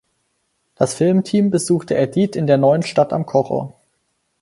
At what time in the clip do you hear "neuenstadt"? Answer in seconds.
2.45-3.13